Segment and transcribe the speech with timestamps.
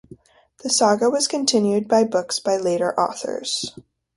[0.63, 3.71] The saga was continued by books by later authors.